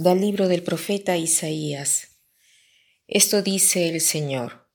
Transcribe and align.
Del 0.00 0.22
libro 0.22 0.48
del 0.48 0.62
profeta 0.62 1.18
Isaías. 1.18 2.22
Esto 3.06 3.42
dice 3.42 3.90
el 3.90 4.00
Señor. 4.00 4.66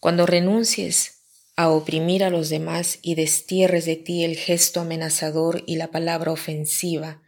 Cuando 0.00 0.26
renuncies 0.26 1.22
a 1.56 1.70
oprimir 1.70 2.22
a 2.24 2.28
los 2.28 2.50
demás 2.50 2.98
y 3.00 3.14
destierres 3.14 3.86
de 3.86 3.96
ti 3.96 4.22
el 4.22 4.36
gesto 4.36 4.82
amenazador 4.82 5.64
y 5.66 5.76
la 5.76 5.90
palabra 5.90 6.30
ofensiva, 6.30 7.22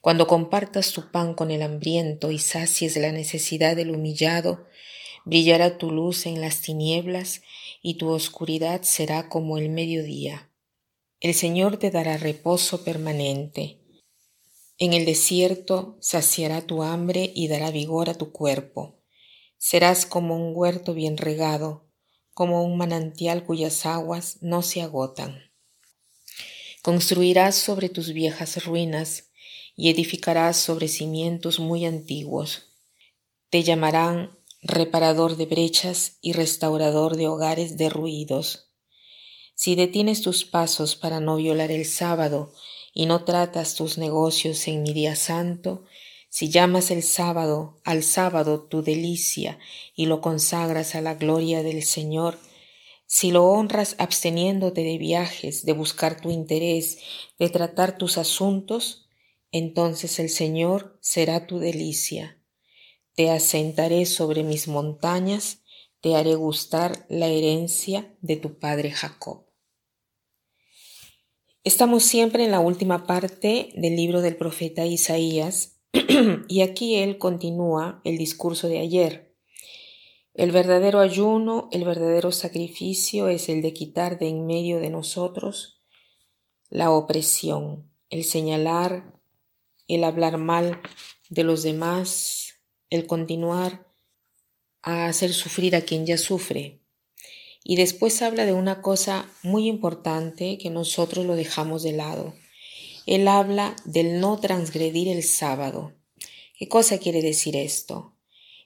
cuando 0.00 0.26
compartas 0.26 0.90
tu 0.90 1.12
pan 1.12 1.34
con 1.34 1.52
el 1.52 1.62
hambriento 1.62 2.32
y 2.32 2.40
sacies 2.40 2.96
la 2.96 3.12
necesidad 3.12 3.76
del 3.76 3.92
humillado, 3.92 4.66
brillará 5.24 5.78
tu 5.78 5.92
luz 5.92 6.26
en 6.26 6.40
las 6.40 6.62
tinieblas 6.62 7.42
y 7.80 7.94
tu 7.94 8.08
oscuridad 8.08 8.82
será 8.82 9.28
como 9.28 9.56
el 9.56 9.68
mediodía. 9.68 10.50
El 11.20 11.34
Señor 11.34 11.76
te 11.76 11.92
dará 11.92 12.16
reposo 12.16 12.82
permanente 12.82 13.85
en 14.78 14.92
el 14.92 15.06
desierto 15.06 15.96
saciará 16.00 16.60
tu 16.60 16.82
hambre 16.82 17.32
y 17.34 17.48
dará 17.48 17.70
vigor 17.70 18.10
a 18.10 18.14
tu 18.14 18.30
cuerpo. 18.32 19.00
Serás 19.56 20.04
como 20.04 20.36
un 20.36 20.52
huerto 20.54 20.92
bien 20.92 21.16
regado, 21.16 21.86
como 22.34 22.62
un 22.62 22.76
manantial 22.76 23.44
cuyas 23.44 23.86
aguas 23.86 24.38
no 24.42 24.60
se 24.60 24.82
agotan. 24.82 25.50
Construirás 26.82 27.54
sobre 27.54 27.88
tus 27.88 28.12
viejas 28.12 28.64
ruinas 28.64 29.30
y 29.74 29.90
edificarás 29.90 30.58
sobre 30.58 30.88
cimientos 30.88 31.58
muy 31.58 31.86
antiguos. 31.86 32.74
Te 33.48 33.62
llamarán 33.62 34.38
reparador 34.62 35.36
de 35.36 35.46
brechas 35.46 36.18
y 36.20 36.32
restaurador 36.32 37.16
de 37.16 37.28
hogares 37.28 37.76
derruidos. 37.76 38.70
Si 39.54 39.74
detienes 39.74 40.20
tus 40.20 40.44
pasos 40.44 40.96
para 40.96 41.18
no 41.18 41.36
violar 41.36 41.70
el 41.70 41.86
sábado 41.86 42.52
y 42.96 43.04
no 43.04 43.24
tratas 43.24 43.74
tus 43.74 43.98
negocios 43.98 44.66
en 44.68 44.82
mi 44.82 44.94
día 44.94 45.16
santo, 45.16 45.84
si 46.30 46.48
llamas 46.48 46.90
el 46.90 47.02
sábado 47.02 47.78
al 47.84 48.02
sábado 48.02 48.62
tu 48.62 48.82
delicia 48.82 49.58
y 49.94 50.06
lo 50.06 50.22
consagras 50.22 50.94
a 50.94 51.02
la 51.02 51.14
gloria 51.14 51.62
del 51.62 51.82
Señor, 51.82 52.38
si 53.04 53.32
lo 53.32 53.44
honras 53.44 53.96
absteniéndote 53.98 54.82
de 54.82 54.96
viajes, 54.96 55.66
de 55.66 55.74
buscar 55.74 56.18
tu 56.22 56.30
interés, 56.30 56.98
de 57.38 57.50
tratar 57.50 57.98
tus 57.98 58.16
asuntos, 58.16 59.06
entonces 59.52 60.18
el 60.18 60.30
Señor 60.30 60.96
será 61.02 61.46
tu 61.46 61.58
delicia. 61.58 62.42
Te 63.14 63.30
asentaré 63.30 64.06
sobre 64.06 64.42
mis 64.42 64.68
montañas, 64.68 65.58
te 66.00 66.16
haré 66.16 66.34
gustar 66.34 67.04
la 67.10 67.26
herencia 67.26 68.16
de 68.22 68.36
tu 68.36 68.58
padre 68.58 68.90
Jacob. 68.90 69.45
Estamos 71.66 72.04
siempre 72.04 72.44
en 72.44 72.52
la 72.52 72.60
última 72.60 73.08
parte 73.08 73.70
del 73.74 73.96
libro 73.96 74.20
del 74.20 74.36
profeta 74.36 74.86
Isaías 74.86 75.80
y 76.48 76.60
aquí 76.60 76.94
él 76.94 77.18
continúa 77.18 78.00
el 78.04 78.18
discurso 78.18 78.68
de 78.68 78.78
ayer. 78.78 79.34
El 80.32 80.52
verdadero 80.52 81.00
ayuno, 81.00 81.68
el 81.72 81.84
verdadero 81.84 82.30
sacrificio 82.30 83.26
es 83.26 83.48
el 83.48 83.62
de 83.62 83.72
quitar 83.72 84.20
de 84.20 84.28
en 84.28 84.46
medio 84.46 84.78
de 84.78 84.90
nosotros 84.90 85.82
la 86.68 86.92
opresión, 86.92 87.90
el 88.10 88.22
señalar, 88.22 89.20
el 89.88 90.04
hablar 90.04 90.38
mal 90.38 90.80
de 91.30 91.42
los 91.42 91.64
demás, 91.64 92.60
el 92.90 93.08
continuar 93.08 93.92
a 94.82 95.06
hacer 95.06 95.32
sufrir 95.32 95.74
a 95.74 95.80
quien 95.80 96.06
ya 96.06 96.16
sufre, 96.16 96.85
y 97.68 97.74
después 97.74 98.22
habla 98.22 98.46
de 98.46 98.52
una 98.52 98.80
cosa 98.80 99.28
muy 99.42 99.66
importante 99.66 100.56
que 100.56 100.70
nosotros 100.70 101.26
lo 101.26 101.34
dejamos 101.34 101.82
de 101.82 101.90
lado. 101.90 102.32
Él 103.06 103.26
habla 103.26 103.74
del 103.84 104.20
no 104.20 104.38
transgredir 104.38 105.08
el 105.08 105.24
sábado. 105.24 105.92
¿Qué 106.56 106.68
cosa 106.68 106.98
quiere 106.98 107.22
decir 107.22 107.56
esto? 107.56 108.14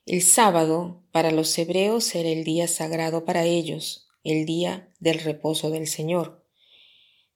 El 0.04 0.20
sábado 0.20 1.02
para 1.12 1.30
los 1.30 1.56
hebreos 1.56 2.14
era 2.14 2.28
el 2.28 2.44
día 2.44 2.69
sagrado 2.69 3.24
para 3.24 3.47
ellos, 3.47 4.06
el 4.22 4.44
día 4.44 4.92
del 4.98 5.20
reposo 5.20 5.70
del 5.70 5.86
Señor. 5.86 6.44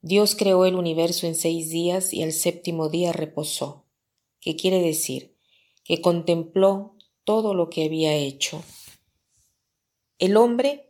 Dios 0.03 0.35
creó 0.35 0.67
el 0.67 0.75
universo 0.75 1.27
en 1.27 1.35
seis 1.35 1.71
días 1.71 2.13
y 2.13 2.23
el 2.23 2.35
séptimo 2.35 2.91
día 2.91 3.15
reposó. 3.15 3.87
¿Qué 4.39 4.55
quiere 4.55 4.83
decir? 4.83 5.35
Que 5.83 6.03
contempló 6.03 6.95
todo 7.25 7.55
lo 7.55 7.71
que 7.71 7.87
había 7.87 8.15
hecho. 8.15 8.63
El 10.19 10.37
hombre 10.37 10.84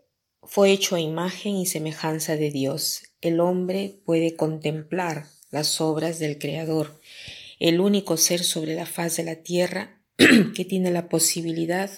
fue 0.46 0.70
hecho 0.70 0.96
a 0.96 1.00
imagen 1.00 1.56
y 1.56 1.66
semejanza 1.66 2.36
de 2.36 2.50
Dios. 2.50 3.02
El 3.20 3.40
hombre 3.40 4.00
puede 4.04 4.36
contemplar 4.36 5.26
las 5.50 5.80
obras 5.80 6.18
del 6.18 6.38
Creador, 6.38 7.00
el 7.58 7.80
único 7.80 8.16
ser 8.16 8.42
sobre 8.42 8.74
la 8.74 8.86
faz 8.86 9.16
de 9.16 9.24
la 9.24 9.36
tierra 9.36 10.02
que 10.54 10.64
tiene 10.64 10.90
la 10.90 11.08
posibilidad 11.08 11.90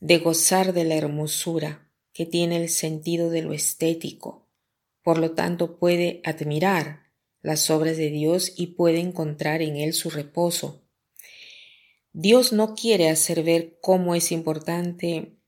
de 0.00 0.18
gozar 0.18 0.72
de 0.72 0.84
la 0.84 0.96
hermosura, 0.96 1.88
que 2.12 2.26
tiene 2.26 2.56
el 2.56 2.68
sentido 2.68 3.30
de 3.30 3.42
lo 3.42 3.52
estético. 3.52 4.48
Por 5.02 5.18
lo 5.18 5.32
tanto, 5.32 5.78
puede 5.78 6.20
admirar 6.24 7.12
las 7.40 7.70
obras 7.70 7.96
de 7.96 8.10
Dios 8.10 8.52
y 8.56 8.68
puede 8.68 9.00
encontrar 9.00 9.62
en 9.62 9.76
él 9.76 9.92
su 9.92 10.10
reposo. 10.10 10.84
Dios 12.12 12.52
no 12.52 12.74
quiere 12.74 13.08
hacer 13.08 13.42
ver 13.42 13.78
cómo 13.80 14.14
es 14.14 14.32
importante 14.32 15.38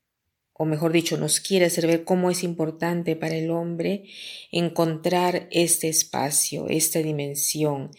o 0.56 0.64
mejor 0.64 0.92
dicho, 0.92 1.16
nos 1.16 1.40
quiere 1.40 1.66
hacer 1.66 1.88
ver 1.88 2.04
cómo 2.04 2.30
es 2.30 2.44
importante 2.44 3.16
para 3.16 3.34
el 3.34 3.50
hombre 3.50 4.04
encontrar 4.52 5.48
este 5.50 5.88
espacio, 5.88 6.68
esta 6.68 7.00
dimensión, 7.00 7.90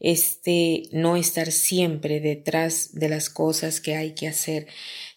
este 0.00 0.82
no 0.90 1.16
estar 1.16 1.52
siempre 1.52 2.18
detrás 2.18 2.94
de 2.94 3.08
las 3.08 3.30
cosas 3.30 3.80
que 3.80 3.94
hay 3.94 4.14
que 4.14 4.26
hacer, 4.26 4.66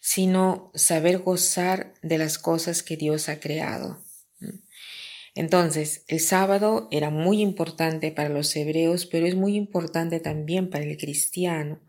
sino 0.01 0.71
saber 0.75 1.17
gozar 1.17 1.95
de 2.03 2.19
las 2.19 2.37
cosas 2.37 2.83
que 2.83 2.95
Dios 2.95 3.27
ha 3.27 3.39
creado. 3.39 3.97
Entonces, 5.35 6.03
el 6.07 6.19
sábado 6.19 6.87
era 6.91 7.09
muy 7.09 7.41
importante 7.41 8.11
para 8.11 8.29
los 8.29 8.55
hebreos, 8.55 9.07
pero 9.07 9.25
es 9.25 9.33
muy 9.33 9.55
importante 9.55 10.19
también 10.19 10.69
para 10.69 10.83
el 10.83 10.95
cristiano 10.97 11.79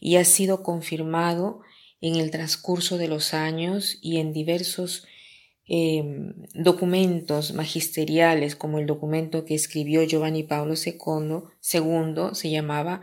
y 0.00 0.16
ha 0.16 0.24
sido 0.24 0.62
confirmado 0.62 1.60
en 2.00 2.16
el 2.16 2.30
transcurso 2.30 2.98
de 2.98 3.08
los 3.08 3.34
años 3.34 3.98
y 4.00 4.18
en 4.18 4.32
diversos 4.32 5.06
em, 5.66 6.34
documentos 6.54 7.52
magisteriales, 7.52 8.56
como 8.56 8.78
el 8.78 8.86
documento 8.86 9.44
que 9.44 9.54
escribió 9.54 10.02
Giovanni 10.04 10.42
Paolo 10.42 10.74
II, 10.74 11.50
segundo, 11.60 12.34
se 12.34 12.50
llamaba 12.50 13.02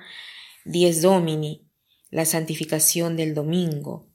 Dies 0.64 1.02
Domini, 1.02 1.68
la 2.10 2.26
santificación 2.26 3.18
del 3.18 3.34
domingo. 3.34 4.10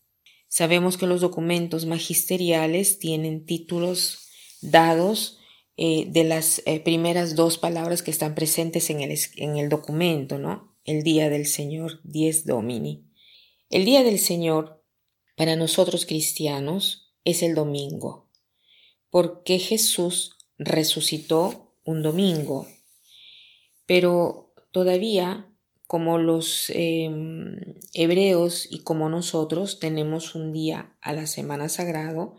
Sabemos 0.48 0.96
que 0.96 1.06
los 1.06 1.20
documentos 1.20 1.86
magisteriales 1.86 2.98
tienen 2.98 3.44
títulos 3.44 4.30
dados 4.62 5.38
eh, 5.76 6.06
de 6.08 6.24
las 6.24 6.62
eh, 6.66 6.80
primeras 6.80 7.36
dos 7.36 7.56
palabras 7.56 8.02
que 8.02 8.10
están 8.10 8.34
presentes 8.34 8.90
en 8.90 9.00
el, 9.00 9.16
en 9.36 9.56
el 9.56 9.68
documento, 9.68 10.38
¿no? 10.38 10.76
El 10.84 11.02
día 11.04 11.30
del 11.30 11.46
Señor, 11.46 12.00
Dies 12.02 12.44
Domini. 12.44 13.09
El 13.70 13.84
día 13.84 14.02
del 14.02 14.18
Señor 14.18 14.82
para 15.36 15.54
nosotros 15.54 16.04
cristianos 16.04 17.14
es 17.24 17.44
el 17.44 17.54
domingo, 17.54 18.28
porque 19.10 19.60
Jesús 19.60 20.36
resucitó 20.58 21.72
un 21.84 22.02
domingo, 22.02 22.66
pero 23.86 24.52
todavía 24.72 25.46
como 25.86 26.18
los 26.18 26.68
em, 26.74 27.60
hebreos 27.94 28.66
y 28.68 28.80
como 28.80 29.08
nosotros 29.08 29.78
tenemos 29.78 30.34
un 30.34 30.52
día 30.52 30.96
a 31.00 31.12
la 31.12 31.28
semana 31.28 31.68
sagrado, 31.68 32.34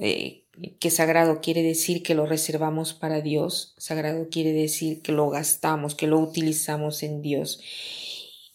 eh, 0.00 0.44
que 0.78 0.90
sagrado 0.90 1.40
quiere 1.40 1.62
decir 1.62 2.02
que 2.02 2.14
lo 2.14 2.26
reservamos 2.26 2.92
para 2.92 3.22
Dios, 3.22 3.74
sagrado 3.78 4.28
quiere 4.30 4.52
decir 4.52 5.00
que 5.00 5.12
lo 5.12 5.30
gastamos, 5.30 5.94
que 5.94 6.06
lo 6.06 6.18
utilizamos 6.18 7.02
en 7.02 7.22
Dios. 7.22 7.58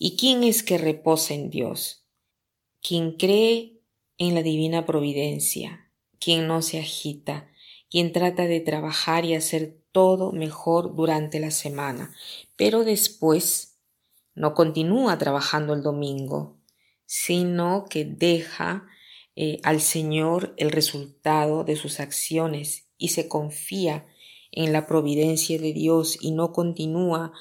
¿Y 0.03 0.17
quién 0.17 0.43
es 0.43 0.63
que 0.63 0.79
reposa 0.79 1.35
en 1.35 1.51
Dios? 1.51 2.07
Quien 2.81 3.17
cree 3.17 3.83
en 4.17 4.33
la 4.33 4.41
divina 4.41 4.87
providencia, 4.87 5.91
quien 6.19 6.47
no 6.47 6.63
se 6.63 6.79
agita, 6.79 7.51
quien 7.87 8.11
trata 8.11 8.47
de 8.47 8.61
trabajar 8.61 9.25
y 9.25 9.35
hacer 9.35 9.79
todo 9.91 10.31
mejor 10.31 10.95
durante 10.95 11.39
la 11.39 11.51
semana, 11.51 12.15
pero 12.55 12.83
después 12.83 13.77
no 14.33 14.55
continúa 14.55 15.19
trabajando 15.19 15.75
el 15.75 15.83
domingo, 15.83 16.57
sino 17.05 17.85
que 17.87 18.03
deja 18.03 18.87
eh, 19.35 19.59
al 19.61 19.81
Señor 19.81 20.55
el 20.57 20.71
resultado 20.71 21.63
de 21.63 21.75
sus 21.75 21.99
acciones 21.99 22.87
y 22.97 23.09
se 23.09 23.27
confía 23.27 24.07
en 24.51 24.73
la 24.73 24.87
providencia 24.87 25.59
de 25.59 25.73
Dios 25.73 26.17
y 26.19 26.31
no 26.31 26.53
continúa 26.53 27.33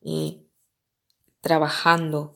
eh, 0.00 0.43
trabajando 1.44 2.34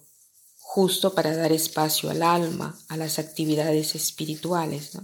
justo 0.60 1.14
para 1.14 1.34
dar 1.34 1.50
espacio 1.50 2.10
al 2.10 2.22
alma, 2.22 2.78
a 2.88 2.96
las 2.96 3.18
actividades 3.18 3.96
espirituales. 3.96 4.96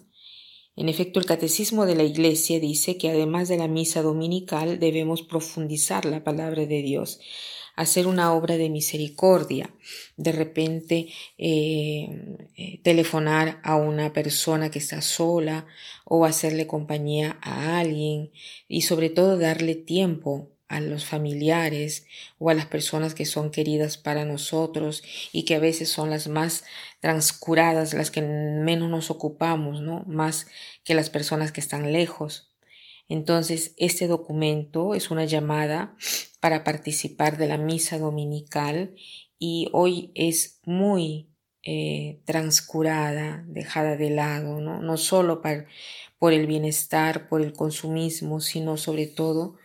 En 0.77 0.89
efecto, 0.89 1.19
el 1.19 1.27
catecismo 1.27 1.87
de 1.87 1.97
la 1.97 2.03
Iglesia 2.05 2.61
dice 2.61 2.99
que 2.99 3.11
además 3.11 3.49
de 3.49 3.57
la 3.57 3.67
misa 3.67 4.03
dominical 4.03 4.79
debemos 4.79 5.23
profundizar 5.23 6.05
la 6.05 6.23
palabra 6.23 6.67
de 6.67 6.83
Dios, 6.83 7.19
hacer 7.77 8.07
una 8.07 8.35
obra 8.35 8.57
de 8.57 8.71
misericordia, 8.71 9.75
de 10.17 10.33
repente 10.33 11.09
eh, 11.39 12.09
eh, 12.57 12.81
telefonar 12.83 13.61
a 13.65 13.77
una 13.77 14.13
persona 14.13 14.71
que 14.71 14.79
está 14.79 15.01
sola 15.01 15.67
o 16.05 16.25
hacerle 16.25 16.67
compañía 16.67 17.39
a 17.41 17.79
alguien 17.79 18.31
y 18.69 18.83
sobre 18.83 19.11
todo 19.11 19.39
darle 19.39 19.75
tiempo 19.75 20.54
a 20.75 20.81
los 20.81 21.05
familiares 21.05 22.07
o 22.39 22.51
a 22.51 22.55
las 22.55 22.67
personas 22.67 23.15
que 23.15 23.27
son 23.27 23.53
queridas 23.53 23.97
para 23.97 24.25
nosotros 24.25 25.05
y 25.33 25.45
que 25.45 25.55
a 25.55 25.61
veces 25.61 25.89
son 25.89 26.11
las 26.11 26.27
más 26.27 26.65
transcuradas, 26.99 27.95
las 27.95 28.11
que 28.11 28.23
menos 28.23 28.91
nos 28.91 29.09
ocupamos, 29.09 29.81
¿no? 29.81 30.03
Más 30.09 30.49
que 30.83 30.95
las 30.95 31.11
personas 31.11 31.53
que 31.53 31.61
están 31.61 31.93
lejos. 31.93 32.53
Entonces, 33.09 33.75
este 33.77 34.09
documento 34.09 34.95
es 34.95 35.13
una 35.13 35.27
llamada 35.27 35.97
para 36.41 36.65
participar 36.65 37.39
de 37.39 37.47
la 37.47 37.59
misa 37.59 37.99
dominical 37.99 38.97
y 39.39 39.69
hoy 39.73 40.11
es 40.17 40.61
muy 40.65 41.31
eh, 41.63 42.21
transcurada, 42.25 43.45
dejada 43.47 43.97
de 43.97 44.11
lado, 44.11 44.61
¿no? 44.61 44.81
No 44.81 44.97
solo 44.97 45.41
por 46.19 46.33
el 46.33 46.49
bienestar, 46.49 47.29
por 47.29 47.43
el 47.43 47.53
consumismo, 47.53 48.41
sino 48.41 48.77
sobre 48.77 49.07
todo 49.07 49.57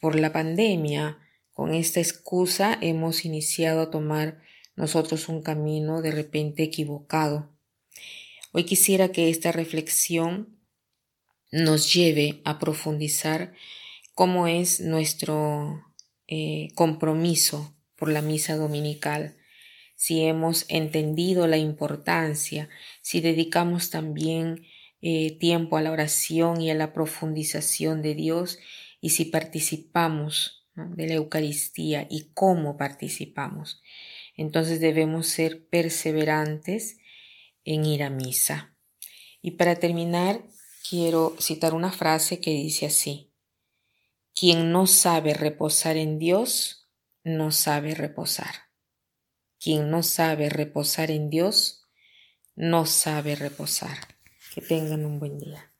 por 0.00 0.18
la 0.18 0.32
pandemia. 0.32 1.18
Con 1.52 1.74
esta 1.74 2.00
excusa 2.00 2.78
hemos 2.80 3.24
iniciado 3.24 3.80
a 3.80 3.90
tomar 3.90 4.40
nosotros 4.74 5.28
un 5.28 5.42
camino 5.42 6.02
de 6.02 6.12
repente 6.12 6.62
equivocado. 6.62 7.50
Hoy 8.52 8.64
quisiera 8.64 9.08
que 9.08 9.30
esta 9.30 9.52
reflexión 9.52 10.58
nos 11.50 11.92
lleve 11.92 12.40
a 12.44 12.58
profundizar 12.58 13.52
cómo 14.14 14.46
es 14.46 14.80
nuestro 14.80 15.82
eh, 16.26 16.68
compromiso 16.74 17.74
por 17.96 18.10
la 18.10 18.22
misa 18.22 18.56
dominical, 18.56 19.36
si 19.94 20.22
hemos 20.22 20.66
entendido 20.68 21.46
la 21.46 21.56
importancia, 21.56 22.68
si 23.00 23.20
dedicamos 23.20 23.90
también 23.90 24.66
eh, 25.00 25.36
tiempo 25.38 25.76
a 25.76 25.82
la 25.82 25.90
oración 25.90 26.60
y 26.60 26.70
a 26.70 26.74
la 26.74 26.92
profundización 26.92 28.02
de 28.02 28.14
Dios 28.14 28.58
y 29.06 29.10
si 29.10 29.26
participamos 29.26 30.66
de 30.74 31.06
la 31.06 31.14
Eucaristía 31.14 32.08
y 32.10 32.32
cómo 32.34 32.76
participamos. 32.76 33.80
Entonces 34.36 34.80
debemos 34.80 35.28
ser 35.28 35.68
perseverantes 35.68 36.98
en 37.62 37.84
ir 37.84 38.02
a 38.02 38.10
misa. 38.10 38.76
Y 39.40 39.52
para 39.52 39.76
terminar, 39.76 40.42
quiero 40.90 41.36
citar 41.38 41.72
una 41.72 41.92
frase 41.92 42.40
que 42.40 42.50
dice 42.50 42.86
así, 42.86 43.32
quien 44.34 44.72
no 44.72 44.88
sabe 44.88 45.34
reposar 45.34 45.96
en 45.96 46.18
Dios, 46.18 46.88
no 47.22 47.52
sabe 47.52 47.94
reposar. 47.94 48.56
Quien 49.60 49.88
no 49.88 50.02
sabe 50.02 50.48
reposar 50.48 51.12
en 51.12 51.30
Dios, 51.30 51.86
no 52.56 52.86
sabe 52.86 53.36
reposar. 53.36 54.16
Que 54.52 54.62
tengan 54.62 55.04
un 55.04 55.20
buen 55.20 55.38
día. 55.38 55.75